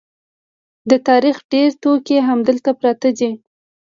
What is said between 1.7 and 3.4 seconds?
توکي همدلته پراته دي.